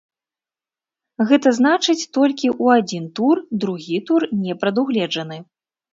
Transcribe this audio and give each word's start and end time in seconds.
Гэта 1.31 1.49
значыць, 1.59 2.09
толькі 2.19 2.47
ў 2.63 2.85
адзін 2.85 3.03
тур, 3.19 3.35
другі 3.67 3.97
тур 4.11 4.21
не 4.47 4.53
прадугледжаны. 4.65 5.37